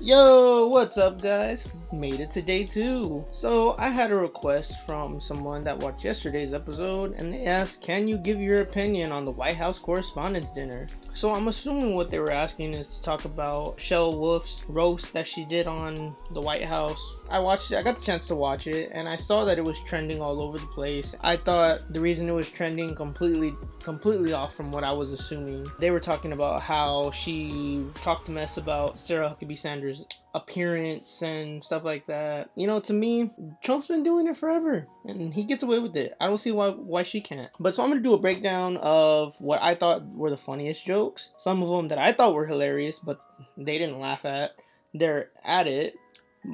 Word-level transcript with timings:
Yo, 0.00 0.66
what's 0.68 0.96
up, 0.96 1.20
guys? 1.20 1.68
Made 1.90 2.20
it 2.20 2.30
to 2.32 2.42
day 2.42 2.64
two. 2.64 3.24
So, 3.30 3.74
I 3.78 3.88
had 3.88 4.12
a 4.12 4.16
request 4.16 4.78
from 4.80 5.22
someone 5.22 5.64
that 5.64 5.78
watched 5.78 6.04
yesterday's 6.04 6.52
episode, 6.52 7.14
and 7.14 7.32
they 7.32 7.46
asked, 7.46 7.80
Can 7.80 8.06
you 8.06 8.18
give 8.18 8.42
your 8.42 8.60
opinion 8.60 9.10
on 9.10 9.24
the 9.24 9.30
White 9.30 9.56
House 9.56 9.78
Correspondents' 9.78 10.52
Dinner? 10.52 10.86
So, 11.14 11.30
I'm 11.30 11.48
assuming 11.48 11.94
what 11.94 12.10
they 12.10 12.18
were 12.18 12.30
asking 12.30 12.74
is 12.74 12.90
to 12.90 13.02
talk 13.02 13.24
about 13.24 13.76
Michelle 13.76 14.18
Wolf's 14.18 14.64
roast 14.68 15.14
that 15.14 15.26
she 15.26 15.46
did 15.46 15.66
on 15.66 16.14
the 16.30 16.42
White 16.42 16.64
House. 16.64 17.02
I 17.30 17.38
watched 17.38 17.72
it, 17.72 17.76
I 17.76 17.82
got 17.82 17.96
the 17.96 18.04
chance 18.04 18.26
to 18.28 18.34
watch 18.34 18.66
it, 18.66 18.90
and 18.92 19.08
I 19.08 19.16
saw 19.16 19.46
that 19.46 19.56
it 19.56 19.64
was 19.64 19.80
trending 19.80 20.20
all 20.20 20.42
over 20.42 20.58
the 20.58 20.66
place. 20.66 21.14
I 21.22 21.36
thought 21.36 21.80
the 21.90 22.00
reason 22.00 22.28
it 22.28 22.32
was 22.32 22.50
trending 22.50 22.94
completely, 22.94 23.54
completely 23.82 24.34
off 24.34 24.54
from 24.54 24.72
what 24.72 24.84
I 24.84 24.92
was 24.92 25.12
assuming. 25.12 25.66
They 25.78 25.90
were 25.90 26.00
talking 26.00 26.32
about 26.32 26.60
how 26.60 27.10
she 27.12 27.86
talked 27.94 28.28
mess 28.28 28.58
about 28.58 29.00
Sarah 29.00 29.34
Huckabee 29.34 29.56
Sanders' 29.56 30.04
appearance 30.42 31.22
and 31.22 31.62
stuff 31.62 31.84
like 31.84 32.06
that. 32.06 32.50
You 32.54 32.66
know, 32.66 32.80
to 32.80 32.92
me, 32.92 33.30
Trump's 33.62 33.88
been 33.88 34.02
doing 34.02 34.26
it 34.26 34.36
forever, 34.36 34.86
and 35.04 35.32
he 35.32 35.44
gets 35.44 35.62
away 35.62 35.78
with 35.78 35.96
it. 35.96 36.16
I 36.20 36.26
don't 36.26 36.38
see 36.38 36.52
why 36.52 36.70
why 36.70 37.02
she 37.02 37.20
can't. 37.20 37.50
But 37.60 37.74
so 37.74 37.82
I'm 37.82 37.90
gonna 37.90 38.00
do 38.00 38.14
a 38.14 38.18
breakdown 38.18 38.76
of 38.78 39.40
what 39.40 39.62
I 39.62 39.74
thought 39.74 40.06
were 40.06 40.30
the 40.30 40.36
funniest 40.36 40.84
jokes. 40.84 41.32
Some 41.36 41.62
of 41.62 41.68
them 41.68 41.88
that 41.88 41.98
I 41.98 42.12
thought 42.12 42.34
were 42.34 42.46
hilarious, 42.46 42.98
but 42.98 43.20
they 43.56 43.78
didn't 43.78 44.00
laugh 44.00 44.24
at. 44.24 44.52
They're 44.94 45.30
at 45.44 45.66
it 45.66 45.94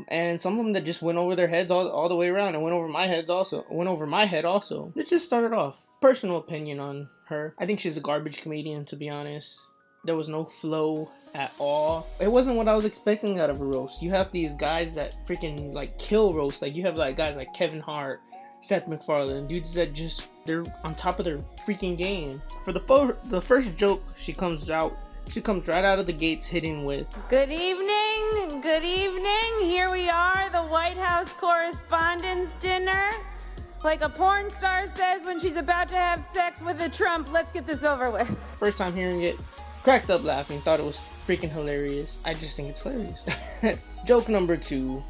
and 0.08 0.40
some 0.40 0.58
of 0.58 0.64
them 0.64 0.72
that 0.72 0.84
just 0.84 1.02
went 1.02 1.18
over 1.18 1.36
their 1.36 1.46
heads 1.46 1.70
all, 1.70 1.88
all 1.88 2.08
the 2.08 2.16
way 2.16 2.28
around 2.28 2.55
and 2.55 2.62
went 2.62 2.74
over 2.74 2.88
my 2.88 3.06
heads 3.06 3.30
also 3.30 3.64
went 3.70 3.88
over 3.88 4.06
my 4.06 4.24
head 4.24 4.44
also 4.44 4.92
let's 4.94 5.10
just 5.10 5.27
start 5.27 5.44
it 5.44 5.52
off 5.52 5.86
personal 6.00 6.36
opinion 6.36 6.80
on 6.80 7.08
her 7.27 7.55
i 7.58 7.66
think 7.66 7.78
she's 7.78 7.96
a 7.96 8.00
garbage 8.00 8.42
comedian 8.42 8.84
to 8.84 8.96
be 8.96 9.08
honest 9.08 9.60
there 10.05 10.16
was 10.16 10.28
no 10.28 10.44
flow 10.44 11.10
at 11.34 11.52
all 11.58 12.06
it 12.20 12.30
wasn't 12.30 12.56
what 12.56 12.69
i 12.69 12.74
was 12.74 12.84
expecting 12.84 13.41
out 13.41 13.50
of 13.50 13.60
a 13.60 13.64
roast 13.64 14.02
you 14.02 14.11
have 14.11 14.30
these 14.30 14.52
guys 14.55 14.94
that 14.94 15.16
freaking 15.27 15.72
like 15.72 15.98
kill 15.98 16.33
roast 16.33 16.62
like 16.62 16.74
you 16.77 16.83
have 16.83 16.96
like 16.96 17.16
guys 17.16 17.36
like 17.36 17.52
kevin 17.55 17.80
hart 17.80 18.20
seth 18.61 18.86
macfarlane 18.86 19.46
dudes 19.46 19.74
that 19.74 19.92
just 19.92 20.28
they're 20.46 20.64
on 20.84 20.94
top 20.94 21.19
of 21.19 21.24
their 21.24 21.38
freaking 21.66 21.96
game 21.96 22.41
for 22.64 22.72
the, 22.72 22.80
fo- 22.80 23.16
the 23.24 23.41
first 23.41 23.74
joke 23.77 24.02
she 24.16 24.33
comes 24.33 24.70
out 24.70 24.96
she 25.30 25.41
comes 25.41 25.66
right 25.66 25.84
out 25.84 25.98
of 25.98 26.06
the 26.06 26.12
gates 26.12 26.46
hitting 26.46 26.84
with 26.84 27.08
Good 27.30 27.50
evening, 27.50 28.61
good 28.61 28.84
evening. 28.84 29.52
Here 29.61 29.91
we 29.91 30.08
are, 30.11 30.50
the 30.50 30.62
White 30.62 30.98
House 30.98 31.33
Correspondents' 31.33 32.55
Dinner. 32.56 33.11
Like 33.83 34.02
a 34.02 34.08
porn 34.11 34.50
star 34.50 34.86
says 34.86 35.24
when 35.24 35.41
she's 35.41 35.56
about 35.56 35.89
to 35.89 35.96
have 35.96 36.22
sex 36.22 36.61
with 36.61 36.78
a 36.83 36.91
Trump. 36.91 37.33
Let's 37.33 37.50
get 37.52 37.66
this 37.66 37.84
over 37.84 38.11
with. 38.11 38.39
First 38.58 38.77
time 38.77 38.94
hearing 38.94 39.22
it, 39.22 39.39
cracked 39.84 40.10
up 40.10 40.24
laughing, 40.24 40.60
thought 40.62 40.80
it 40.80 40.86
was 40.86 40.96
freaking 40.96 41.50
hilarious. 41.50 42.16
I 42.24 42.34
just 42.34 42.56
think 42.56 42.70
it's 42.70 42.82
hilarious. 42.82 43.24
joke 44.06 44.28
number 44.28 44.56
two, 44.56 45.04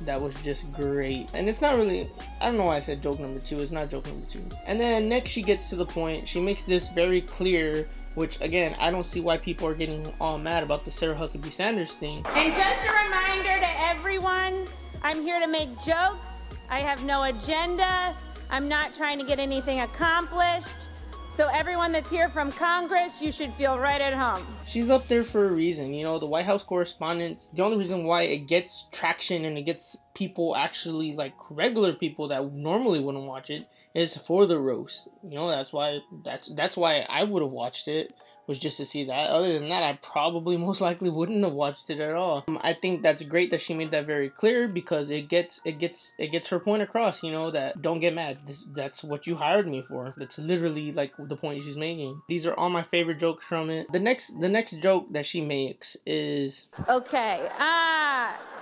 that 0.00 0.20
was 0.20 0.34
just 0.42 0.72
great. 0.72 1.30
And 1.34 1.48
it's 1.48 1.60
not 1.60 1.76
really, 1.76 2.10
I 2.40 2.46
don't 2.46 2.56
know 2.56 2.64
why 2.64 2.76
I 2.76 2.80
said 2.80 3.02
joke 3.02 3.20
number 3.20 3.40
two, 3.40 3.58
it's 3.58 3.70
not 3.70 3.90
joke 3.90 4.06
number 4.06 4.26
two. 4.26 4.42
And 4.66 4.80
then 4.80 5.08
next 5.08 5.30
she 5.30 5.42
gets 5.42 5.68
to 5.70 5.76
the 5.76 5.86
point, 5.86 6.26
she 6.26 6.40
makes 6.40 6.64
this 6.64 6.88
very 6.88 7.20
clear 7.20 7.86
which 8.14 8.40
again, 8.40 8.74
I 8.78 8.90
don't 8.90 9.04
see 9.04 9.20
why 9.20 9.36
people 9.36 9.68
are 9.68 9.74
getting 9.74 10.10
all 10.22 10.38
mad 10.38 10.62
about 10.62 10.86
the 10.86 10.90
Sarah 10.90 11.14
Huckabee 11.14 11.52
Sanders 11.52 11.92
thing. 11.92 12.24
And 12.34 12.52
just 12.52 12.86
a 12.86 13.04
reminder 13.04 13.60
to 13.60 13.80
everyone 13.84 14.66
I'm 15.02 15.22
here 15.22 15.38
to 15.38 15.46
make 15.46 15.68
jokes. 15.84 16.48
I 16.70 16.78
have 16.78 17.04
no 17.04 17.24
agenda. 17.24 18.16
I'm 18.48 18.68
not 18.68 18.94
trying 18.94 19.18
to 19.18 19.24
get 19.24 19.38
anything 19.38 19.80
accomplished. 19.80 20.88
So, 21.36 21.48
everyone 21.48 21.92
that's 21.92 22.08
here 22.08 22.30
from 22.30 22.50
Congress, 22.50 23.20
you 23.20 23.30
should 23.30 23.52
feel 23.52 23.78
right 23.78 24.00
at 24.00 24.14
home. 24.14 24.46
She's 24.66 24.88
up 24.88 25.06
there 25.06 25.22
for 25.22 25.46
a 25.46 25.52
reason. 25.52 25.92
You 25.92 26.02
know, 26.02 26.18
the 26.18 26.24
White 26.24 26.46
House 26.46 26.62
correspondents, 26.62 27.50
the 27.52 27.62
only 27.62 27.76
reason 27.76 28.04
why 28.04 28.22
it 28.22 28.48
gets 28.48 28.86
traction 28.90 29.44
and 29.44 29.58
it 29.58 29.64
gets 29.64 29.98
people 30.14 30.56
actually, 30.56 31.12
like 31.12 31.34
regular 31.50 31.92
people 31.92 32.28
that 32.28 32.54
normally 32.54 33.00
wouldn't 33.00 33.26
watch 33.26 33.50
it, 33.50 33.68
is 33.92 34.16
for 34.16 34.46
the 34.46 34.58
roast. 34.58 35.10
You 35.22 35.34
know, 35.34 35.50
that's 35.50 35.74
why 35.74 35.98
that's 36.24 36.48
that's 36.56 36.74
why 36.74 37.00
I 37.06 37.24
would 37.24 37.42
have 37.42 37.52
watched 37.52 37.86
it 37.86 38.14
was 38.46 38.58
just 38.58 38.76
to 38.78 38.86
see 38.86 39.04
that. 39.04 39.30
Other 39.30 39.58
than 39.58 39.68
that, 39.68 39.82
I 39.82 39.98
probably 40.02 40.56
most 40.68 40.80
likely 40.80 41.10
wouldn't 41.10 41.44
have 41.44 41.52
watched 41.52 41.90
it 41.90 42.00
at 42.00 42.14
all. 42.14 42.44
Um, 42.48 42.58
I 42.62 42.72
think 42.72 43.02
that's 43.02 43.22
great 43.22 43.50
that 43.50 43.60
she 43.60 43.74
made 43.74 43.90
that 43.90 44.06
very 44.06 44.28
clear 44.28 44.68
because 44.68 45.10
it 45.10 45.28
gets 45.28 45.60
it 45.64 45.78
gets 45.78 46.12
it 46.18 46.28
gets 46.28 46.48
her 46.48 46.60
point 46.60 46.82
across. 46.82 47.22
You 47.22 47.32
know 47.32 47.50
that 47.50 47.82
don't 47.82 48.00
get 48.00 48.14
mad. 48.14 48.38
That's 48.68 49.02
what 49.02 49.26
you 49.26 49.36
hired 49.36 49.66
me 49.66 49.82
for. 49.82 50.14
That's 50.16 50.38
literally 50.38 50.92
like 50.92 51.12
the 51.18 51.36
point 51.36 51.62
she's 51.62 51.76
making. 51.76 52.22
These 52.28 52.46
are 52.46 52.54
all 52.54 52.70
my 52.70 52.82
favorite 52.82 53.18
jokes 53.18 53.44
from 53.44 53.70
it. 53.70 53.90
The 53.92 54.00
next 54.00 54.40
the 54.40 54.48
next 54.48 54.80
joke 54.80 55.12
that 55.12 55.26
she 55.26 55.40
makes 55.40 55.96
is 56.06 56.66
okay. 56.88 57.48
Ah. 57.58 58.34
Uh... 58.34 58.55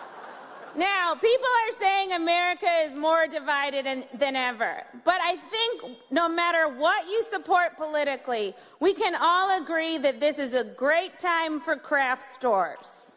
Now, 0.76 1.14
people 1.14 1.46
are 1.46 1.80
saying 1.80 2.12
America 2.12 2.66
is 2.84 2.96
more 2.96 3.26
divided 3.28 3.86
than 4.12 4.34
ever. 4.34 4.82
But 5.04 5.18
I 5.22 5.36
think 5.36 5.98
no 6.10 6.28
matter 6.28 6.68
what 6.68 7.06
you 7.06 7.22
support 7.22 7.76
politically, 7.76 8.54
we 8.80 8.92
can 8.92 9.14
all 9.20 9.62
agree 9.62 9.98
that 9.98 10.18
this 10.18 10.38
is 10.38 10.52
a 10.52 10.64
great 10.64 11.18
time 11.18 11.60
for 11.60 11.76
craft 11.76 12.32
stores. 12.32 13.12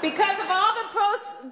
Because 0.00 0.38
of 0.40 0.46
all 0.48 0.74
the 0.74 0.88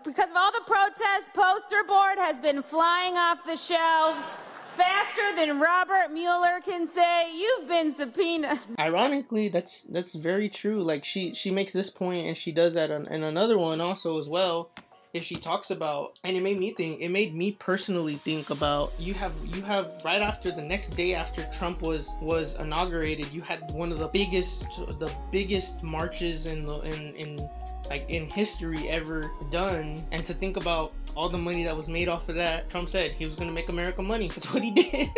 because 0.04 0.30
of 0.30 0.36
all 0.36 0.52
the 0.52 0.62
protests, 0.66 1.30
poster 1.34 1.82
board 1.86 2.16
has 2.18 2.41
been 2.41 2.62
flying 2.62 3.16
off 3.16 3.44
the 3.44 3.56
shelves 3.56 4.24
faster 4.68 5.34
than 5.34 5.58
Robert 5.58 6.12
Mueller 6.12 6.60
can 6.64 6.86
say 6.86 7.36
you've 7.36 7.68
been 7.68 7.94
subpoenaed. 7.94 8.58
Ironically, 8.78 9.48
that's 9.48 9.82
that's 9.84 10.14
very 10.14 10.48
true. 10.48 10.82
Like 10.82 11.04
she 11.04 11.34
she 11.34 11.50
makes 11.50 11.72
this 11.72 11.91
point 11.91 12.26
and 12.26 12.36
she 12.36 12.53
does 12.53 12.74
that 12.74 12.91
in 12.91 13.22
another 13.22 13.58
one 13.58 13.80
also 13.80 14.18
as 14.18 14.28
well 14.28 14.70
if 15.16 15.25
she 15.25 15.34
talks 15.34 15.71
about 15.71 16.19
and 16.25 16.37
it 16.37 16.43
made 16.43 16.59
me 16.59 16.71
think 16.72 17.00
it 17.00 17.09
made 17.09 17.34
me 17.34 17.53
personally 17.53 18.16
think 18.25 18.50
about 18.50 18.93
you 18.99 19.15
have 19.15 19.32
you 19.44 19.62
have 19.62 19.91
right 20.04 20.22
after 20.22 20.50
the 20.50 20.62
next 20.62 20.91
day 20.91 21.15
after 21.15 21.43
Trump 21.56 21.82
was 21.82 22.15
was 22.21 22.54
inaugurated 22.60 23.31
you 23.32 23.41
had 23.41 23.71
one 23.72 23.91
of 23.91 23.99
the 23.99 24.09
biggest 24.09 24.62
the 24.99 25.12
biggest 25.32 25.82
marches 25.82 26.47
in 26.47 26.66
the 26.66 26.81
in 26.81 27.15
in 27.15 27.50
like 27.91 28.09
in 28.09 28.28
history 28.31 28.88
ever 28.88 29.31
done. 29.50 30.04
And 30.12 30.25
to 30.25 30.34
think 30.34 30.56
about 30.56 30.93
all 31.15 31.28
the 31.28 31.38
money 31.38 31.65
that 31.65 31.77
was 31.77 31.88
made 31.88 32.09
off 32.09 32.28
of 32.28 32.34
that 32.37 32.69
Trump 32.69 32.88
said 32.88 33.12
he 33.12 33.25
was 33.25 33.37
going 33.37 33.48
to 33.48 33.54
make 33.54 33.69
America 33.69 34.03
money. 34.03 34.28
That's 34.34 34.53
what 34.53 34.62
he 34.62 34.71
did 34.71 35.09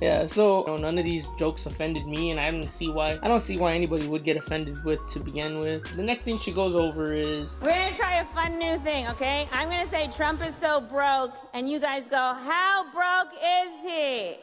yeah 0.00 0.26
so 0.26 0.60
you 0.60 0.66
know, 0.68 0.76
none 0.76 0.98
of 0.98 1.04
these 1.04 1.28
jokes 1.38 1.66
offended 1.66 2.06
me 2.06 2.30
and 2.30 2.38
i 2.38 2.50
don't 2.50 2.70
see 2.70 2.88
why 2.88 3.18
i 3.22 3.28
don't 3.28 3.40
see 3.40 3.58
why 3.58 3.72
anybody 3.72 4.06
would 4.06 4.24
get 4.24 4.36
offended 4.36 4.82
with 4.84 5.00
to 5.08 5.18
begin 5.18 5.58
with. 5.58 5.84
The 5.96 6.02
next 6.02 6.22
thing 6.22 6.38
she 6.38 6.52
goes 6.52 6.74
over 6.74 7.12
is 7.12 7.58
we're 7.62 7.70
gonna 7.70 7.94
try 7.94 8.16
a 8.16 8.24
fun 8.26 8.58
new 8.58 8.78
thing 8.78 9.08
okay? 9.08 9.48
I'm 9.52 9.68
gonna 9.68 9.88
say 9.88 10.08
trump 10.16 10.46
is 10.46 10.54
so 10.54 10.80
broke 10.80 11.34
and 11.54 11.68
you 11.68 11.80
guys 11.80 12.06
go 12.06 12.16
how 12.16 12.84
broke 12.92 13.32
is 13.34 13.82
he? 13.82 14.36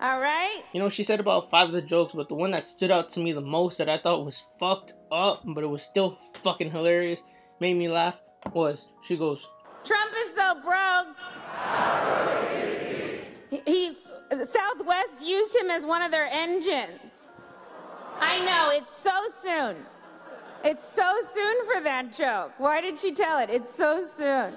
All 0.00 0.20
right? 0.20 0.62
You 0.72 0.80
know 0.80 0.88
she 0.88 1.04
said 1.04 1.20
about 1.20 1.50
five 1.50 1.66
of 1.66 1.72
the 1.72 1.82
jokes 1.82 2.12
but 2.12 2.28
the 2.28 2.34
one 2.34 2.50
that 2.52 2.66
stood 2.66 2.90
out 2.90 3.08
to 3.10 3.20
me 3.20 3.32
the 3.32 3.40
most 3.40 3.78
that 3.78 3.88
i 3.88 3.98
thought 3.98 4.24
was 4.24 4.44
fucked 4.58 4.94
up 5.10 5.42
but 5.44 5.64
it 5.64 5.68
was 5.68 5.82
still 5.82 6.18
fucking 6.42 6.70
hilarious 6.70 7.22
made 7.60 7.74
me 7.74 7.88
laugh 7.88 8.20
was 8.54 8.88
she 9.02 9.16
goes 9.16 9.48
trump 9.84 10.12
is 10.26 10.34
so 10.34 10.54
broke. 10.62 11.16
He, 13.50 13.60
he 13.66 13.96
Southwest 14.30 15.20
used 15.24 15.54
him 15.54 15.70
as 15.70 15.84
one 15.84 16.02
of 16.02 16.10
their 16.10 16.28
engines. 16.30 17.00
I 18.20 18.38
know, 18.44 18.70
it's 18.72 18.94
so 18.94 19.12
soon. 19.42 19.76
It's 20.62 20.84
so 20.84 21.12
soon 21.34 21.66
for 21.66 21.80
that 21.82 22.12
joke. 22.12 22.52
Why 22.58 22.80
did 22.80 22.98
she 22.98 23.12
tell 23.12 23.38
it? 23.38 23.50
It's 23.50 23.74
so 23.74 24.06
soon. 24.16 24.52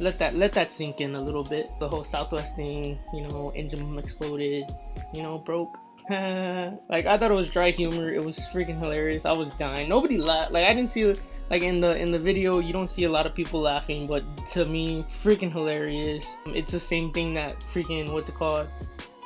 Let 0.00 0.18
that 0.20 0.34
let 0.36 0.52
that 0.52 0.72
sink 0.72 1.00
in 1.00 1.14
a 1.14 1.20
little 1.20 1.42
bit. 1.42 1.70
The 1.80 1.88
whole 1.88 2.04
Southwest 2.04 2.54
thing, 2.54 2.98
you 3.12 3.22
know, 3.22 3.50
engine 3.56 3.98
exploded, 3.98 4.64
you 5.12 5.22
know, 5.22 5.38
broke. 5.38 5.76
like 6.88 7.06
I 7.06 7.18
thought 7.18 7.30
it 7.30 7.34
was 7.34 7.50
dry 7.50 7.70
humor. 7.70 8.10
It 8.10 8.24
was 8.24 8.38
freaking 8.52 8.78
hilarious. 8.78 9.24
I 9.24 9.32
was 9.32 9.50
dying. 9.52 9.88
Nobody 9.88 10.18
laughed. 10.18 10.52
Like 10.52 10.66
I 10.66 10.74
didn't 10.74 10.90
see 10.90 11.14
like 11.50 11.62
in 11.62 11.80
the 11.80 11.96
in 11.98 12.12
the 12.12 12.18
video 12.18 12.58
you 12.58 12.72
don't 12.72 12.88
see 12.88 13.04
a 13.04 13.10
lot 13.10 13.26
of 13.26 13.34
people 13.34 13.60
laughing 13.60 14.06
but 14.06 14.22
to 14.48 14.64
me 14.66 15.04
freaking 15.22 15.50
hilarious 15.50 16.36
it's 16.46 16.72
the 16.72 16.80
same 16.80 17.12
thing 17.12 17.34
that 17.34 17.58
freaking 17.60 18.12
what's 18.12 18.28
it 18.28 18.34
called 18.34 18.68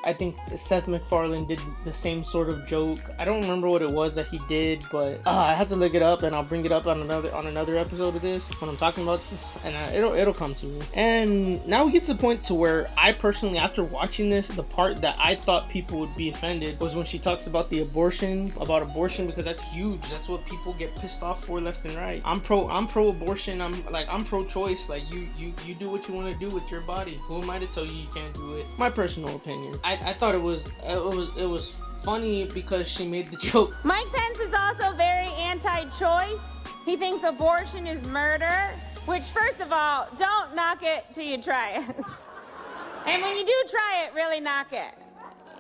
I 0.05 0.13
think 0.13 0.37
Seth 0.57 0.89
MacFarlane 0.89 1.47
did 1.47 1.61
the 1.85 1.93
same 1.93 2.25
sort 2.25 2.49
of 2.49 2.67
joke. 2.67 2.99
I 3.19 3.25
don't 3.25 3.41
remember 3.41 3.69
what 3.69 3.83
it 3.83 3.91
was 3.91 4.15
that 4.17 4.29
he 4.29 4.41
did, 4.49 4.85
but 4.91 5.21
uh, 5.27 5.31
I 5.31 5.55
had 5.55 5.69
to 5.69 5.77
look 5.77 5.95
it 5.95 6.03
up, 6.03 6.23
and 6.23 6.35
I'll 6.35 6.43
bring 6.43 6.65
it 6.65 6.73
up 6.73 6.87
on 6.87 7.01
another 7.01 7.35
on 7.35 7.47
another 7.47 7.77
episode 7.77 8.17
of 8.17 8.23
this 8.23 8.49
when 8.61 8.69
I'm 8.69 8.77
talking 8.77 9.05
about 9.05 9.21
this, 9.31 9.65
and 9.65 9.75
uh, 9.75 9.97
it'll 9.97 10.15
it'll 10.15 10.35
come 10.35 10.55
to 10.57 10.67
me. 10.67 10.81
And 10.95 11.67
now 11.67 11.85
we 11.85 11.93
get 11.93 12.05
to 12.05 12.15
the 12.15 12.21
point 12.21 12.43
to 12.45 12.55
where 12.55 12.89
I 12.99 13.13
personally, 13.13 13.59
after 13.59 13.85
watching 13.85 14.31
this, 14.31 14.49
the 14.49 14.63
part 14.63 14.97
that 14.97 15.17
I 15.19 15.37
thought 15.37 15.69
people 15.69 15.99
would 16.01 16.17
be 16.17 16.29
offended 16.31 16.81
was 16.81 16.95
when 16.95 17.07
she 17.07 17.19
talks 17.19 17.47
about 17.47 17.71
the 17.71 17.81
abortion, 17.81 18.53
about 18.61 18.83
abortion, 18.83 19.27
because 19.27 19.45
that's 19.45 19.63
huge. 19.63 20.01
That's 20.11 20.29
what 20.29 20.45
people 20.45 20.75
get 20.75 20.95
pissed 20.97 21.23
off 21.23 21.45
for 21.45 21.61
left 21.61 21.85
and 21.85 21.95
right. 21.95 22.21
I'm 22.25 22.41
pro 22.41 22.69
I'm 22.69 22.87
pro 22.87 23.09
abortion. 23.09 23.61
I'm 23.61 23.85
like 23.87 24.07
I'm 24.11 24.25
pro 24.25 24.45
choice. 24.45 24.89
Like 24.89 25.13
you 25.13 25.29
you 25.37 25.53
you 25.65 25.75
do 25.75 25.91
what 25.91 26.09
you 26.09 26.15
want 26.15 26.33
to 26.33 26.39
do 26.39 26.53
with 26.55 26.71
your 26.71 26.81
body. 26.81 27.19
Who 27.23 27.43
am 27.43 27.51
I 27.51 27.59
to 27.59 27.67
tell 27.67 27.85
you 27.85 27.95
you 27.95 28.09
can't 28.15 28.35
do 28.35 28.57
it? 28.57 28.67
My 28.79 28.91
personal 28.91 29.37
opinion. 29.37 29.75
I 29.85 29.92
I, 29.93 30.11
I 30.11 30.13
thought 30.15 30.35
it 30.35 30.41
was 30.41 30.73
it 30.89 30.97
was 30.97 31.29
it 31.37 31.47
was 31.47 31.79
funny 32.03 32.47
because 32.47 32.89
she 32.89 33.07
made 33.07 33.31
the 33.31 33.37
joke. 33.37 33.77
Mike 33.85 34.11
Pence 34.13 34.39
is 34.39 34.55
also 34.55 34.97
very 34.97 35.29
anti-choice. 35.39 36.41
He 36.85 36.97
thinks 36.97 37.23
abortion 37.25 37.87
is 37.87 38.05
murder, 38.09 38.71
which 39.05 39.25
first 39.25 39.61
of 39.61 39.71
all, 39.71 40.09
don't 40.17 40.55
knock 40.55 40.83
it 40.83 41.05
till 41.13 41.25
you 41.25 41.41
try 41.41 41.73
it. 41.77 41.97
and 43.07 43.23
when 43.23 43.37
you 43.37 43.45
do 43.45 43.65
try 43.71 44.05
it, 44.07 44.15
really 44.15 44.41
knock 44.41 44.73
it. 44.73 44.95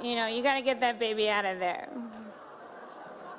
You 0.02 0.16
know, 0.16 0.26
you 0.26 0.42
got 0.42 0.56
to 0.56 0.62
get 0.62 0.80
that 0.80 0.98
baby 0.98 1.28
out 1.28 1.44
of 1.44 1.58
there. 1.58 1.88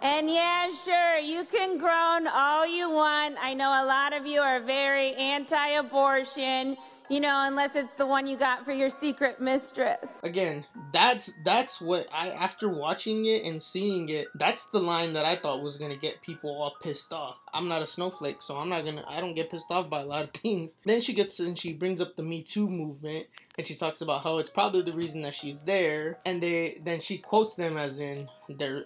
And 0.04 0.30
yeah, 0.30 0.68
sure, 0.74 1.18
you 1.20 1.46
can 1.46 1.78
groan 1.78 2.28
all 2.28 2.68
you 2.68 2.90
want. 2.90 3.38
I 3.40 3.54
know 3.54 3.70
a 3.70 3.88
lot 3.88 4.14
of 4.14 4.28
you 4.28 4.42
are 4.42 4.60
very 4.60 5.14
anti 5.14 5.70
abortion, 5.70 6.76
you 7.10 7.22
know, 7.22 7.46
unless 7.48 7.78
it's 7.78 7.96
the 7.96 8.06
one 8.06 8.28
you 8.28 8.36
got 8.36 8.66
for 8.66 8.74
your 8.74 8.90
secret 8.90 9.40
mistress. 9.40 10.10
Again, 10.24 10.66
that's 10.92 11.32
that's 11.46 11.80
what 11.80 12.10
I 12.12 12.32
after 12.32 12.68
watching 12.68 13.24
it 13.28 13.46
and 13.46 13.64
seeing 13.64 14.10
it, 14.10 14.28
that's 14.36 14.66
the 14.66 14.80
line 14.80 15.14
that 15.14 15.24
I 15.24 15.38
thought 15.38 15.64
was 15.64 15.78
gonna 15.78 15.96
get 15.96 16.22
people 16.22 16.50
all 16.50 16.76
pissed 16.84 17.14
off. 17.14 17.40
I'm 17.54 17.70
not 17.70 17.82
a 17.82 17.88
snowflake, 17.88 18.42
so 18.42 18.58
I'm 18.58 18.68
not 18.68 18.84
gonna 18.84 19.06
I 19.08 19.22
don't 19.22 19.36
get 19.36 19.50
pissed 19.50 19.72
off 19.72 19.90
by 19.90 20.02
a 20.02 20.06
lot 20.06 20.26
of 20.26 20.32
things. 20.34 20.76
Then 20.84 21.00
she 21.00 21.14
gets 21.14 21.40
and 21.40 21.58
she 21.58 21.72
brings 21.72 22.02
up 22.02 22.18
the 22.18 22.24
Me 22.24 22.42
Too 22.42 22.70
movement 22.70 23.28
and 23.58 23.66
she 23.66 23.74
talks 23.74 24.02
about 24.02 24.22
how 24.22 24.38
it's 24.40 24.50
probably 24.50 24.82
the 24.82 24.92
reason 24.92 25.22
that 25.22 25.34
she's 25.34 25.62
there 25.62 26.20
and 26.26 26.44
they 26.44 26.82
then 26.84 27.00
she 27.00 27.20
quotes 27.20 27.56
them 27.56 27.78
as 27.78 28.02
in 28.02 28.28
they're 28.50 28.84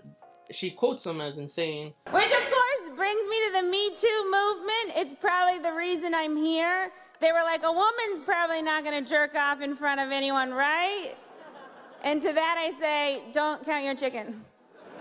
she 0.51 0.71
quotes 0.71 1.05
him 1.05 1.21
as 1.21 1.37
insane. 1.37 1.93
Which, 2.11 2.31
of 2.31 2.31
course, 2.31 2.95
brings 2.95 3.27
me 3.29 3.45
to 3.45 3.51
the 3.61 3.63
Me 3.63 3.89
Too 3.95 4.23
movement. 4.23 4.97
It's 4.97 5.15
probably 5.15 5.59
the 5.59 5.73
reason 5.73 6.13
I'm 6.13 6.35
here. 6.35 6.91
They 7.19 7.31
were 7.31 7.43
like, 7.43 7.63
a 7.63 7.71
woman's 7.71 8.21
probably 8.23 8.61
not 8.61 8.83
going 8.83 9.03
to 9.03 9.09
jerk 9.09 9.35
off 9.35 9.61
in 9.61 9.75
front 9.75 9.99
of 9.99 10.11
anyone, 10.11 10.51
right? 10.51 11.13
And 12.03 12.21
to 12.21 12.31
that 12.31 12.55
I 12.57 12.79
say, 12.79 13.23
don't 13.31 13.65
count 13.65 13.83
your 13.83 13.95
chickens. 13.95 14.35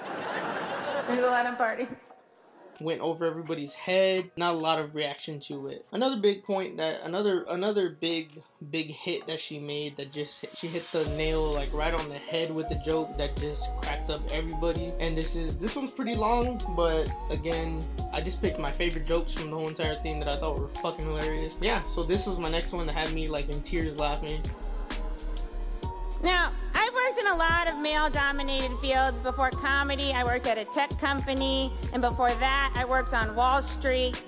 There's 1.07 1.21
a 1.21 1.31
lot 1.31 1.47
of 1.47 1.59
parties 1.59 1.89
went 2.81 3.01
over 3.01 3.25
everybody's 3.25 3.75
head. 3.75 4.31
Not 4.37 4.55
a 4.55 4.59
lot 4.59 4.79
of 4.79 4.95
reaction 4.95 5.41
to 5.41 5.69
it. 5.69 5.87
Another 5.93 6.17
big 6.17 6.45
point 6.45 6.77
that 6.79 7.03
another 7.03 7.45
another 7.49 7.91
big 7.91 8.43
big 8.71 8.91
hit 8.91 9.27
that 9.27 9.39
she 9.39 9.59
made 9.59 9.97
that 9.97 10.13
just 10.13 10.45
she 10.55 10.67
hit 10.67 10.85
the 10.93 11.05
nail 11.11 11.53
like 11.53 11.73
right 11.73 11.95
on 11.95 12.09
the 12.09 12.17
head 12.17 12.55
with 12.55 12.69
the 12.69 12.77
joke 12.77 13.17
that 13.19 13.37
just 13.37 13.75
cracked 13.77 14.11
up 14.11 14.21
everybody. 14.33 14.93
And 15.01 15.17
this 15.17 15.35
is 15.35 15.57
this 15.57 15.77
one's 15.77 15.91
pretty 15.91 16.15
long, 16.15 16.61
but 16.77 17.11
again, 17.31 17.85
I 18.13 18.21
just 18.21 18.41
picked 18.41 18.59
my 18.59 18.73
favorite 18.73 19.07
jokes 19.07 19.33
from 19.33 19.51
the 19.51 19.57
whole 19.57 19.69
entire 19.69 19.97
thing 20.03 20.19
that 20.21 20.31
I 20.31 20.39
thought 20.39 20.59
were 20.59 20.69
fucking 20.69 21.05
hilarious. 21.05 21.57
Yeah, 21.61 21.85
so 21.85 22.03
this 22.03 22.27
was 22.27 22.39
my 22.39 22.51
next 22.51 22.73
one 22.73 22.87
that 22.87 22.95
had 22.95 23.13
me 23.13 23.29
like 23.29 23.49
in 23.49 23.63
tears 23.63 23.99
laughing. 23.99 24.41
Now, 26.23 26.53
in 27.27 27.33
a 27.33 27.37
lot 27.37 27.69
of 27.69 27.79
male 27.79 28.09
dominated 28.09 28.77
fields. 28.79 29.21
Before 29.21 29.51
comedy, 29.51 30.13
I 30.13 30.25
worked 30.25 30.47
at 30.47 30.59
a 30.59 30.65
tech 30.65 30.97
company, 30.99 31.73
and 31.93 32.03
before 32.03 32.31
that, 32.31 32.73
I 32.77 32.85
worked 32.85 33.15
on 33.15 33.35
Wall 33.35 33.63
Street. 33.63 34.23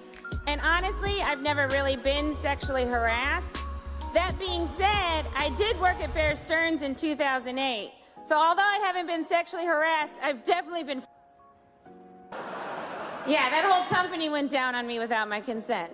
And 0.47 0.61
honestly, 0.63 1.21
I've 1.23 1.43
never 1.43 1.69
really 1.69 1.97
been 1.97 2.35
sexually 2.37 2.85
harassed. 2.85 3.57
That 4.15 4.35
being 4.39 4.67
said, 4.69 5.27
I 5.37 5.53
did 5.57 5.79
work 5.81 6.01
at 6.03 6.13
Bear 6.15 6.35
Stearns 6.35 6.83
in 6.83 6.95
2008. 6.95 7.93
So 8.25 8.37
although 8.37 8.63
I 8.63 8.81
haven't 8.85 9.07
been 9.07 9.25
sexually 9.25 9.67
harassed, 9.67 10.19
I've 10.23 10.43
definitely 10.45 10.85
been. 10.85 11.03
Yeah, 13.27 13.51
that 13.51 13.65
whole 13.65 13.85
company 13.85 14.29
went 14.31 14.51
down 14.51 14.75
on 14.75 14.87
me 14.87 14.99
without 14.99 15.29
my 15.29 15.41
consent. 15.41 15.93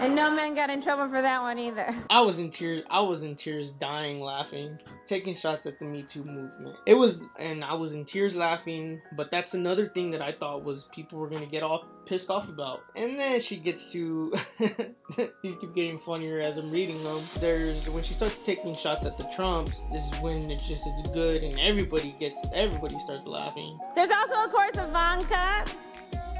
And 0.00 0.14
no 0.14 0.30
man 0.30 0.54
got 0.54 0.70
in 0.70 0.80
trouble 0.80 1.08
for 1.08 1.20
that 1.20 1.40
one 1.42 1.58
either. 1.58 1.92
I 2.10 2.20
was 2.20 2.38
in 2.38 2.50
tears. 2.50 2.84
I 2.88 3.00
was 3.00 3.24
in 3.24 3.34
tears, 3.34 3.72
dying 3.72 4.20
laughing, 4.20 4.78
taking 5.06 5.34
shots 5.34 5.66
at 5.66 5.80
the 5.80 5.84
Me 5.86 6.02
Too 6.02 6.22
movement. 6.22 6.78
It 6.86 6.94
was, 6.94 7.22
and 7.40 7.64
I 7.64 7.74
was 7.74 7.94
in 7.94 8.04
tears 8.04 8.36
laughing. 8.36 9.00
But 9.16 9.32
that's 9.32 9.54
another 9.54 9.86
thing 9.86 10.12
that 10.12 10.22
I 10.22 10.30
thought 10.30 10.62
was 10.62 10.84
people 10.92 11.18
were 11.18 11.28
gonna 11.28 11.46
get 11.46 11.64
all 11.64 11.84
pissed 12.06 12.30
off 12.30 12.48
about. 12.48 12.84
And 12.94 13.18
then 13.18 13.40
she 13.40 13.56
gets 13.56 13.90
to, 13.92 14.32
these 15.42 15.56
keep 15.56 15.74
getting 15.74 15.98
funnier 15.98 16.38
as 16.38 16.58
I'm 16.58 16.70
reading 16.70 17.02
them. 17.02 17.20
There's 17.40 17.90
when 17.90 18.04
she 18.04 18.14
starts 18.14 18.38
taking 18.38 18.76
shots 18.76 19.04
at 19.04 19.18
the 19.18 19.24
Trumps. 19.34 19.72
This 19.90 20.04
is 20.12 20.20
when 20.20 20.48
it 20.48 20.60
just 20.60 20.86
is 20.86 21.02
good, 21.12 21.42
and 21.42 21.58
everybody 21.58 22.14
gets, 22.20 22.46
everybody 22.54 23.00
starts 23.00 23.26
laughing. 23.26 23.76
There's 23.96 24.10
also, 24.10 24.44
of 24.44 24.50
course, 24.50 24.76
Ivanka. 24.76 25.64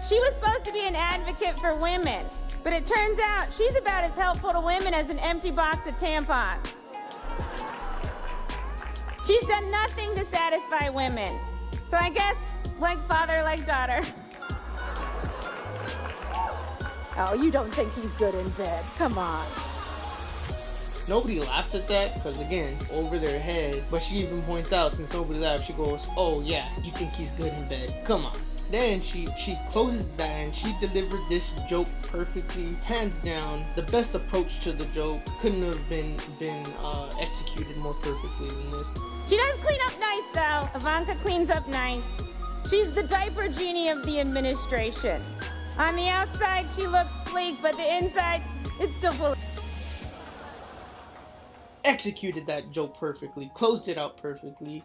She 0.08 0.14
was 0.14 0.34
supposed 0.34 0.64
to 0.64 0.72
be 0.72 0.86
an 0.86 0.94
advocate 0.94 1.58
for 1.58 1.74
women. 1.74 2.24
But 2.68 2.76
it 2.76 2.86
turns 2.86 3.18
out 3.18 3.48
she's 3.50 3.78
about 3.78 4.04
as 4.04 4.14
helpful 4.14 4.50
to 4.50 4.60
women 4.60 4.92
as 4.92 5.08
an 5.08 5.18
empty 5.20 5.50
box 5.50 5.88
of 5.88 5.96
tampons. 5.96 6.74
She's 9.24 9.42
done 9.46 9.70
nothing 9.70 10.14
to 10.16 10.26
satisfy 10.26 10.90
women. 10.90 11.34
So 11.86 11.96
I 11.96 12.10
guess, 12.10 12.36
like 12.78 13.00
father, 13.08 13.40
like 13.42 13.64
daughter. 13.64 14.02
Oh, 17.16 17.32
you 17.42 17.50
don't 17.50 17.72
think 17.72 17.90
he's 17.94 18.12
good 18.12 18.34
in 18.34 18.50
bed. 18.50 18.84
Come 18.98 19.16
on. 19.16 19.46
Nobody 21.08 21.40
laughs 21.40 21.74
at 21.74 21.88
that 21.88 22.12
because, 22.16 22.38
again, 22.38 22.76
over 22.92 23.18
their 23.18 23.40
head. 23.40 23.82
But 23.90 24.02
she 24.02 24.16
even 24.16 24.42
points 24.42 24.74
out, 24.74 24.94
since 24.94 25.10
nobody 25.14 25.38
laughs, 25.38 25.64
she 25.64 25.72
goes, 25.72 26.06
Oh, 26.18 26.42
yeah, 26.42 26.68
you 26.82 26.92
think 26.92 27.14
he's 27.14 27.32
good 27.32 27.50
in 27.50 27.66
bed. 27.66 27.94
Come 28.04 28.26
on. 28.26 28.36
Then 28.70 29.00
she 29.00 29.26
she 29.38 29.56
closes 29.66 30.12
that 30.14 30.28
and 30.28 30.54
she 30.54 30.74
delivered 30.78 31.22
this 31.28 31.52
joke 31.68 31.88
perfectly, 32.02 32.74
hands 32.84 33.20
down. 33.20 33.64
The 33.76 33.82
best 33.82 34.14
approach 34.14 34.60
to 34.60 34.72
the 34.72 34.84
joke 34.86 35.20
couldn't 35.38 35.62
have 35.62 35.88
been 35.88 36.16
been 36.38 36.66
uh, 36.82 37.10
executed 37.18 37.76
more 37.78 37.94
perfectly 37.94 38.48
than 38.48 38.70
this. 38.70 38.90
She 39.26 39.36
does 39.36 39.54
clean 39.60 39.78
up 39.86 39.94
nice 39.98 40.22
though. 40.34 40.78
Ivanka 40.78 41.14
cleans 41.22 41.50
up 41.50 41.66
nice. 41.68 42.06
She's 42.68 42.90
the 42.90 43.02
diaper 43.02 43.48
genie 43.48 43.88
of 43.88 44.04
the 44.04 44.20
administration. 44.20 45.22
On 45.78 45.96
the 45.96 46.08
outside, 46.08 46.66
she 46.76 46.86
looks 46.86 47.12
sleek, 47.26 47.56
but 47.62 47.74
the 47.76 47.96
inside, 47.96 48.42
it's 48.80 48.94
still 48.96 49.12
full. 49.12 49.34
Executed 51.84 52.46
that 52.46 52.70
joke 52.70 52.98
perfectly, 52.98 53.50
closed 53.54 53.88
it 53.88 53.96
out 53.96 54.16
perfectly 54.18 54.84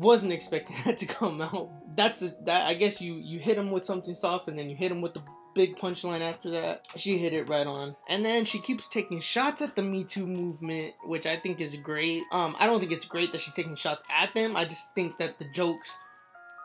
wasn't 0.00 0.32
expecting 0.32 0.76
that 0.84 0.96
to 0.98 1.06
come 1.06 1.40
out. 1.40 1.70
That's 1.96 2.22
a, 2.22 2.32
that. 2.44 2.66
I 2.66 2.74
guess 2.74 3.00
you 3.00 3.14
you 3.14 3.38
hit 3.38 3.56
him 3.56 3.70
with 3.70 3.84
something 3.84 4.14
soft, 4.14 4.48
and 4.48 4.58
then 4.58 4.68
you 4.68 4.76
hit 4.76 4.90
him 4.90 5.00
with 5.00 5.14
the 5.14 5.22
big 5.54 5.76
punchline 5.76 6.20
after 6.20 6.50
that. 6.50 6.86
She 6.96 7.18
hit 7.18 7.32
it 7.32 7.48
right 7.48 7.66
on. 7.66 7.96
And 8.08 8.24
then 8.24 8.44
she 8.44 8.60
keeps 8.60 8.88
taking 8.88 9.20
shots 9.20 9.62
at 9.62 9.76
the 9.76 9.82
Me 9.82 10.04
Too 10.04 10.26
movement, 10.26 10.94
which 11.04 11.26
I 11.26 11.36
think 11.36 11.60
is 11.60 11.74
great. 11.76 12.22
Um, 12.32 12.56
I 12.58 12.66
don't 12.66 12.80
think 12.80 12.92
it's 12.92 13.04
great 13.04 13.32
that 13.32 13.40
she's 13.40 13.54
taking 13.54 13.74
shots 13.74 14.02
at 14.10 14.32
them. 14.32 14.56
I 14.56 14.64
just 14.64 14.94
think 14.94 15.18
that 15.18 15.38
the 15.38 15.46
jokes 15.52 15.94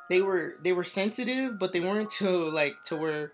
they 0.10 0.22
were 0.22 0.56
they 0.63 0.74
were 0.74 0.84
sensitive, 0.84 1.60
but 1.60 1.74
they 1.74 1.80
weren't 1.80 2.10
to 2.12 2.50
like 2.50 2.75
to 2.86 2.96
where 2.96 3.32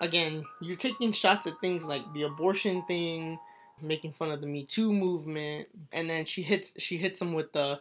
again, 0.00 0.44
you're 0.60 0.76
taking 0.76 1.12
shots 1.12 1.46
at 1.46 1.60
things 1.60 1.84
like 1.84 2.02
the 2.14 2.22
abortion 2.22 2.82
thing, 2.86 3.38
making 3.80 4.12
fun 4.12 4.30
of 4.30 4.40
the 4.40 4.46
Me 4.46 4.64
Too 4.64 4.92
movement, 4.92 5.68
and 5.92 6.08
then 6.10 6.24
she 6.24 6.42
hits 6.42 6.74
she 6.78 6.96
hits 6.98 7.18
them 7.18 7.32
with 7.32 7.52
the 7.52 7.80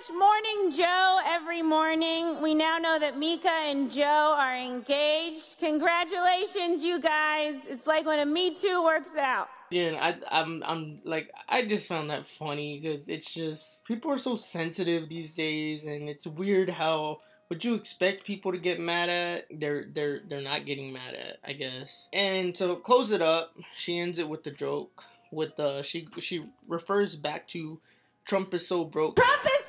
watch 0.00 0.16
Morning 0.16 0.70
Joe 0.70 1.18
every 1.26 1.62
morning. 1.62 2.40
We 2.40 2.54
now 2.54 2.78
know 2.78 2.98
that 2.98 3.18
Mika 3.18 3.50
and 3.50 3.90
Joe 3.90 4.34
are 4.38 4.56
engaged. 4.56 5.58
Congratulations, 5.58 6.82
you 6.82 7.00
guys. 7.00 7.56
It's 7.68 7.86
like 7.86 8.06
when 8.06 8.20
a 8.20 8.26
Me 8.26 8.54
Too 8.54 8.82
works 8.82 9.16
out. 9.16 9.48
Yeah, 9.70 9.96
I, 10.00 10.40
I'm, 10.40 10.62
I'm 10.66 11.00
like, 11.04 11.30
I 11.48 11.64
just 11.64 11.88
found 11.88 12.10
that 12.10 12.26
funny 12.26 12.80
because 12.80 13.08
it's 13.08 13.32
just 13.32 13.84
people 13.84 14.10
are 14.10 14.18
so 14.18 14.36
sensitive 14.36 15.08
these 15.08 15.34
days, 15.34 15.84
and 15.84 16.08
it's 16.08 16.26
weird 16.26 16.70
how 16.70 17.20
what 17.48 17.64
you 17.64 17.74
expect 17.74 18.24
people 18.24 18.52
to 18.52 18.58
get 18.58 18.80
mad 18.80 19.08
at, 19.08 19.46
they're 19.50 19.86
they're 19.92 20.20
they're 20.28 20.40
not 20.40 20.66
getting 20.66 20.92
mad 20.92 21.14
at, 21.14 21.38
I 21.44 21.52
guess. 21.52 22.08
And 22.12 22.54
to 22.56 22.76
close 22.76 23.10
it 23.10 23.22
up, 23.22 23.54
she 23.74 23.98
ends 23.98 24.18
it 24.18 24.28
with 24.28 24.44
the 24.44 24.50
joke. 24.50 25.04
With 25.30 25.56
the 25.56 25.82
she 25.82 26.08
she 26.18 26.46
refers 26.66 27.14
back 27.14 27.46
to 27.48 27.80
Trump 28.24 28.54
is 28.54 28.66
so 28.66 28.84
broke. 28.84 29.16
Trump 29.16 29.44
is 29.44 29.60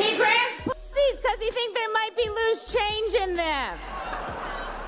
he 0.00 0.16
grabs 0.16 0.56
pussies 0.64 1.20
because 1.20 1.40
he 1.40 1.50
thinks 1.50 1.74
there 1.78 1.92
might 2.60 2.80
change 2.80 3.14
in 3.14 3.34
them. 3.34 3.78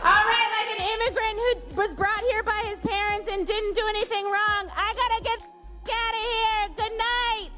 All 0.04 0.24
right, 0.24 0.48
like 0.58 0.78
an 0.78 0.84
immigrant 0.94 1.38
who 1.38 1.76
was 1.76 1.94
brought 1.94 2.20
here 2.20 2.42
by 2.42 2.60
his 2.66 2.78
parents 2.80 3.30
and 3.30 3.46
didn't 3.46 3.74
do 3.74 3.82
anything 3.88 4.24
wrong. 4.24 4.68
I 4.76 4.94
gotta 4.96 5.22
get 5.22 5.42
out 5.42 6.14
of 6.14 6.24
here. 6.32 6.68
Good 6.76 6.98
night. 6.98 7.50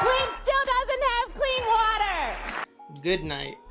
Flint 0.00 0.32
still 0.42 0.64
doesn't 0.74 1.02
have 1.12 1.34
clean 1.34 1.64
water. 1.66 3.02
Good 3.02 3.24
night. 3.24 3.61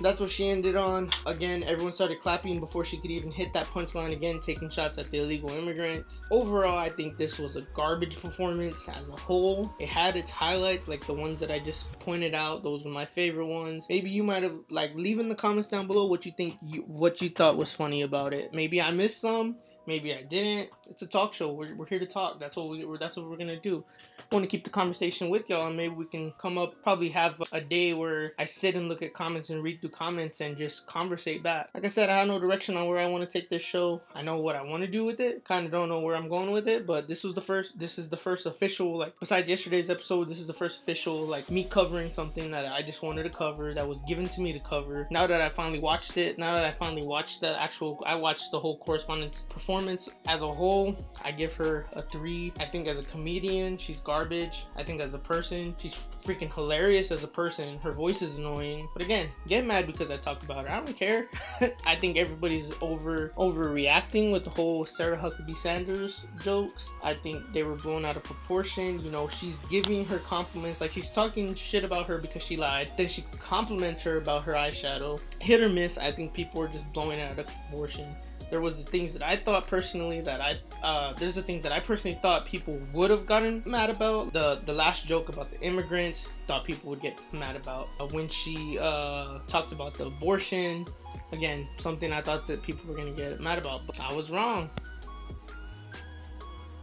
That's 0.00 0.20
what 0.20 0.30
she 0.30 0.48
ended 0.48 0.74
on. 0.74 1.10
Again, 1.26 1.62
everyone 1.62 1.92
started 1.92 2.18
clapping 2.18 2.58
before 2.60 2.84
she 2.84 2.96
could 2.96 3.10
even 3.10 3.30
hit 3.30 3.52
that 3.52 3.66
punchline 3.66 4.12
again, 4.12 4.40
taking 4.40 4.68
shots 4.68 4.98
at 4.98 5.10
the 5.10 5.18
illegal 5.18 5.50
immigrants. 5.50 6.22
Overall, 6.30 6.78
I 6.78 6.88
think 6.88 7.16
this 7.16 7.38
was 7.38 7.56
a 7.56 7.62
garbage 7.74 8.20
performance 8.20 8.88
as 8.88 9.10
a 9.10 9.16
whole. 9.16 9.72
It 9.78 9.88
had 9.88 10.16
its 10.16 10.30
highlights, 10.30 10.88
like 10.88 11.06
the 11.06 11.14
ones 11.14 11.38
that 11.40 11.50
I 11.50 11.58
just 11.58 11.90
pointed 12.00 12.34
out. 12.34 12.62
Those 12.62 12.84
were 12.84 12.90
my 12.90 13.04
favorite 13.04 13.46
ones. 13.46 13.86
Maybe 13.88 14.10
you 14.10 14.22
might 14.22 14.42
have 14.42 14.58
like 14.70 14.94
leave 14.94 15.18
in 15.18 15.28
the 15.28 15.34
comments 15.34 15.68
down 15.68 15.86
below 15.86 16.06
what 16.06 16.26
you 16.26 16.32
think 16.36 16.56
you 16.60 16.82
what 16.82 17.20
you 17.20 17.28
thought 17.30 17.56
was 17.56 17.72
funny 17.72 18.02
about 18.02 18.32
it. 18.32 18.54
Maybe 18.54 18.80
I 18.80 18.90
missed 18.90 19.20
some. 19.20 19.56
Maybe 19.86 20.14
I 20.14 20.22
didn't. 20.22 20.70
It's 20.88 21.02
a 21.02 21.06
talk 21.06 21.34
show. 21.34 21.52
We're, 21.52 21.74
we're 21.74 21.86
here 21.86 21.98
to 21.98 22.06
talk. 22.06 22.38
That's 22.38 22.56
what 22.56 22.68
we, 22.68 22.86
that's 22.98 23.16
what 23.16 23.28
we're 23.28 23.36
gonna 23.36 23.60
do. 23.60 23.84
Want 24.32 24.44
to 24.44 24.48
keep 24.48 24.64
the 24.64 24.70
conversation 24.70 25.28
with 25.28 25.48
y'all, 25.48 25.66
and 25.66 25.76
maybe 25.76 25.94
we 25.94 26.06
can 26.06 26.32
come 26.32 26.58
up, 26.58 26.74
probably 26.82 27.08
have 27.10 27.40
a 27.52 27.60
day 27.60 27.94
where 27.94 28.32
I 28.38 28.44
sit 28.44 28.74
and 28.74 28.88
look 28.88 29.02
at 29.02 29.12
comments 29.12 29.50
and 29.50 29.62
read 29.62 29.80
through 29.80 29.90
comments 29.90 30.40
and 30.40 30.56
just 30.56 30.86
conversate 30.86 31.42
back. 31.42 31.70
Like 31.74 31.84
I 31.84 31.88
said, 31.88 32.08
I 32.08 32.18
have 32.18 32.28
no 32.28 32.38
direction 32.38 32.76
on 32.76 32.88
where 32.88 32.98
I 32.98 33.06
want 33.06 33.28
to 33.28 33.38
take 33.38 33.48
this 33.48 33.62
show. 33.62 34.00
I 34.14 34.22
know 34.22 34.38
what 34.38 34.56
I 34.56 34.62
want 34.62 34.82
to 34.82 34.88
do 34.88 35.04
with 35.04 35.20
it. 35.20 35.44
Kind 35.44 35.66
of 35.66 35.72
don't 35.72 35.88
know 35.88 36.00
where 36.00 36.16
I'm 36.16 36.28
going 36.28 36.50
with 36.50 36.68
it, 36.68 36.86
but 36.86 37.08
this 37.08 37.24
was 37.24 37.34
the 37.34 37.40
first. 37.40 37.78
This 37.78 37.98
is 37.98 38.08
the 38.08 38.16
first 38.16 38.46
official, 38.46 38.96
like 38.96 39.18
besides 39.20 39.48
yesterday's 39.48 39.90
episode, 39.90 40.28
this 40.28 40.40
is 40.40 40.46
the 40.46 40.52
first 40.52 40.80
official, 40.80 41.18
like 41.26 41.50
me 41.50 41.64
covering 41.64 42.10
something 42.10 42.50
that 42.50 42.66
I 42.66 42.82
just 42.82 43.02
wanted 43.02 43.24
to 43.24 43.30
cover 43.30 43.74
that 43.74 43.86
was 43.86 44.00
given 44.02 44.28
to 44.28 44.40
me 44.40 44.52
to 44.52 44.60
cover. 44.60 45.06
Now 45.10 45.26
that 45.26 45.40
I 45.40 45.48
finally 45.48 45.78
watched 45.78 46.16
it, 46.16 46.38
now 46.38 46.54
that 46.54 46.64
I 46.64 46.72
finally 46.72 47.06
watched 47.06 47.40
the 47.40 47.60
actual, 47.60 48.02
I 48.06 48.14
watched 48.14 48.50
the 48.50 48.60
whole 48.60 48.78
correspondence 48.78 49.44
performance 49.48 50.08
as 50.26 50.42
a 50.42 50.52
whole. 50.52 50.96
I 51.24 51.32
give 51.32 51.54
her 51.56 51.86
a 51.92 52.02
three. 52.02 52.52
I 52.58 52.64
think 52.64 52.88
as 52.88 52.98
a 52.98 53.04
comedian, 53.04 53.76
she's 53.78 54.00
garbage. 54.22 54.66
I 54.76 54.84
think 54.84 55.00
as 55.00 55.14
a 55.14 55.18
person, 55.18 55.74
she's 55.78 55.98
freaking 56.24 56.52
hilarious 56.52 57.10
as 57.10 57.24
a 57.24 57.28
person. 57.28 57.78
Her 57.78 57.90
voice 57.90 58.22
is 58.22 58.36
annoying. 58.36 58.88
But 58.92 59.02
again, 59.02 59.28
get 59.48 59.66
mad 59.66 59.86
because 59.86 60.10
I 60.10 60.16
talk 60.16 60.44
about 60.44 60.66
her. 60.66 60.72
I 60.72 60.76
don't 60.76 60.96
care. 60.96 61.26
I 61.86 61.96
think 61.96 62.16
everybody's 62.16 62.72
over 62.80 63.32
overreacting 63.36 64.32
with 64.32 64.44
the 64.44 64.50
whole 64.50 64.84
Sarah 64.86 65.16
Huckabee 65.16 65.56
Sanders 65.56 66.24
jokes. 66.40 66.90
I 67.02 67.14
think 67.14 67.52
they 67.52 67.64
were 67.64 67.74
blown 67.74 68.04
out 68.04 68.16
of 68.16 68.22
proportion. 68.22 69.04
You 69.04 69.10
know, 69.10 69.26
she's 69.26 69.58
giving 69.70 70.04
her 70.04 70.18
compliments 70.18 70.80
like 70.80 70.92
she's 70.92 71.10
talking 71.10 71.54
shit 71.54 71.82
about 71.82 72.06
her 72.06 72.18
because 72.18 72.44
she 72.44 72.56
lied. 72.56 72.92
Then 72.96 73.08
she 73.08 73.24
compliments 73.40 74.02
her 74.02 74.18
about 74.18 74.44
her 74.44 74.52
eyeshadow. 74.52 75.20
Hit 75.40 75.60
or 75.60 75.68
miss. 75.68 75.98
I 75.98 76.12
think 76.12 76.32
people 76.32 76.62
are 76.62 76.68
just 76.68 76.90
blowing 76.92 77.20
out 77.20 77.38
of 77.38 77.46
proportion 77.46 78.14
there 78.52 78.60
was 78.60 78.76
the 78.76 78.90
things 78.90 79.14
that 79.14 79.22
I 79.22 79.34
thought 79.34 79.66
personally 79.66 80.20
that 80.20 80.42
I 80.42 80.58
uh, 80.82 81.14
there's 81.14 81.36
the 81.36 81.42
things 81.42 81.62
that 81.62 81.72
I 81.72 81.80
personally 81.80 82.18
thought 82.20 82.44
people 82.44 82.78
would 82.92 83.08
have 83.08 83.24
gotten 83.24 83.62
mad 83.64 83.88
about. 83.88 84.34
The 84.34 84.60
the 84.66 84.74
last 84.74 85.06
joke 85.06 85.30
about 85.30 85.50
the 85.50 85.58
immigrants 85.62 86.28
thought 86.46 86.62
people 86.62 86.90
would 86.90 87.00
get 87.00 87.18
mad 87.32 87.56
about 87.56 87.88
uh, 87.98 88.06
when 88.08 88.28
she 88.28 88.78
uh, 88.78 89.38
talked 89.48 89.72
about 89.72 89.94
the 89.94 90.04
abortion. 90.04 90.84
Again, 91.32 91.66
something 91.78 92.12
I 92.12 92.20
thought 92.20 92.46
that 92.46 92.62
people 92.62 92.90
were 92.90 92.94
gonna 92.94 93.12
get 93.12 93.40
mad 93.40 93.56
about, 93.56 93.86
but 93.86 93.98
I 93.98 94.12
was 94.12 94.30
wrong. 94.30 94.68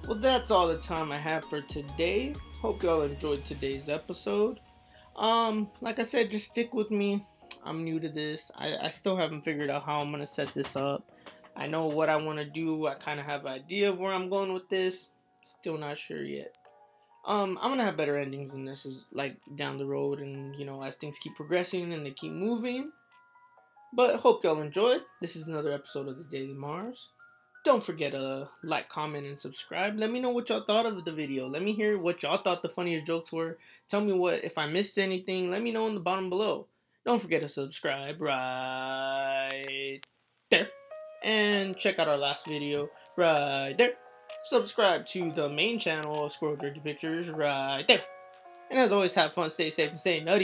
Well, 0.07 0.17
that's 0.17 0.49
all 0.49 0.67
the 0.67 0.79
time 0.79 1.11
I 1.11 1.17
have 1.17 1.45
for 1.45 1.61
today. 1.61 2.33
Hope 2.63 2.81
y'all 2.81 3.03
enjoyed 3.03 3.45
today's 3.45 3.89
episode. 3.89 4.59
Um, 5.15 5.69
like 5.81 5.99
I 5.99 6.03
said, 6.03 6.31
just 6.31 6.47
stick 6.47 6.73
with 6.73 6.89
me. 6.89 7.23
I'm 7.63 7.83
new 7.83 7.99
to 7.99 8.09
this. 8.09 8.51
I, 8.57 8.75
I 8.77 8.89
still 8.89 9.15
haven't 9.15 9.43
figured 9.43 9.69
out 9.69 9.83
how 9.83 10.01
I'm 10.01 10.09
gonna 10.09 10.25
set 10.25 10.51
this 10.55 10.75
up. 10.75 11.03
I 11.59 11.67
know 11.67 11.87
what 11.87 12.07
I 12.07 12.15
want 12.15 12.39
to 12.39 12.45
do. 12.45 12.87
I 12.87 12.93
kind 12.93 13.19
of 13.19 13.25
have 13.25 13.45
an 13.45 13.51
idea 13.51 13.89
of 13.89 13.99
where 13.99 14.13
I'm 14.13 14.29
going 14.29 14.53
with 14.53 14.69
this. 14.69 15.09
Still 15.43 15.77
not 15.77 15.97
sure 15.97 16.23
yet. 16.23 16.55
Um, 17.25 17.59
I'm 17.61 17.71
gonna 17.71 17.83
have 17.83 17.97
better 17.97 18.17
endings 18.17 18.53
than 18.53 18.63
this 18.63 18.85
is 18.85 19.05
like 19.11 19.35
down 19.55 19.77
the 19.77 19.85
road, 19.85 20.21
and 20.21 20.55
you 20.55 20.65
know 20.65 20.81
as 20.81 20.95
things 20.95 21.19
keep 21.19 21.35
progressing 21.35 21.91
and 21.91 22.05
they 22.05 22.11
keep 22.11 22.31
moving. 22.31 22.91
But 23.91 24.21
hope 24.21 24.43
y'all 24.43 24.61
enjoyed. 24.61 25.01
This 25.19 25.35
is 25.35 25.49
another 25.49 25.73
episode 25.73 26.07
of 26.07 26.17
the 26.17 26.23
Daily 26.23 26.53
Marz. 26.53 27.07
Don't 27.65 27.83
forget 27.83 28.13
to 28.13 28.47
like, 28.63 28.87
comment, 28.87 29.27
and 29.27 29.37
subscribe. 29.37 29.97
Let 29.97 30.11
me 30.11 30.21
know 30.21 30.29
what 30.29 30.47
y'all 30.47 30.63
thought 30.63 30.85
of 30.85 31.03
the 31.03 31.11
video. 31.11 31.49
Let 31.49 31.61
me 31.61 31.73
hear 31.73 31.97
what 31.97 32.23
y'all 32.23 32.41
thought 32.41 32.61
the 32.61 32.69
funniest 32.69 33.05
jokes 33.05 33.33
were. 33.33 33.57
Tell 33.89 33.99
me 33.99 34.13
what 34.13 34.45
if 34.45 34.57
I 34.57 34.67
missed 34.67 34.97
anything. 34.97 35.51
Let 35.51 35.61
me 35.61 35.73
know 35.73 35.87
in 35.87 35.95
the 35.95 35.99
bottom 35.99 36.29
below. 36.29 36.67
Don't 37.05 37.21
forget 37.21 37.41
to 37.41 37.49
subscribe 37.49 38.21
right 38.21 39.99
and 41.23 41.75
check 41.75 41.99
out 41.99 42.07
our 42.07 42.17
last 42.17 42.45
video 42.45 42.89
right 43.17 43.73
there. 43.77 43.93
Subscribe 44.43 45.05
to 45.07 45.31
the 45.31 45.49
main 45.49 45.77
channel 45.79 46.25
of 46.25 46.31
Squirrel 46.31 46.55
Jerky 46.55 46.79
Pictures 46.79 47.29
right 47.29 47.83
there. 47.87 48.01
And 48.69 48.79
as 48.79 48.91
always, 48.91 49.15
have 49.15 49.33
fun, 49.33 49.49
stay 49.49 49.69
safe, 49.69 49.89
and 49.89 49.99
stay 49.99 50.19
nutty. 50.19 50.37